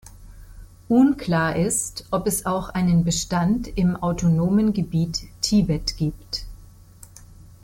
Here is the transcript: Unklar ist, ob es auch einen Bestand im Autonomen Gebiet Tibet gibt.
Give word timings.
Unklar 0.89 1.57
ist, 1.57 2.07
ob 2.09 2.25
es 2.25 2.47
auch 2.47 2.69
einen 2.69 3.03
Bestand 3.03 3.67
im 3.77 3.95
Autonomen 3.95 4.73
Gebiet 4.73 5.25
Tibet 5.41 5.95
gibt. 5.95 6.45